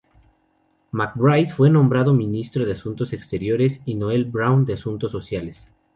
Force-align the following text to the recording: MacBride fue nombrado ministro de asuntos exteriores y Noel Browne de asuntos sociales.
MacBride 0.91 1.53
fue 1.53 1.69
nombrado 1.69 2.11
ministro 2.15 2.65
de 2.65 2.71
asuntos 2.71 3.13
exteriores 3.13 3.81
y 3.85 3.93
Noel 3.93 4.25
Browne 4.25 4.65
de 4.65 4.73
asuntos 4.73 5.11
sociales. 5.11 5.67